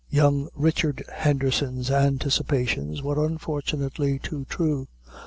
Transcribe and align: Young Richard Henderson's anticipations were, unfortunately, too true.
Young 0.09 0.49
Richard 0.55 1.03
Henderson's 1.13 1.91
anticipations 1.91 3.03
were, 3.03 3.23
unfortunately, 3.23 4.17
too 4.17 4.45
true. 4.49 4.87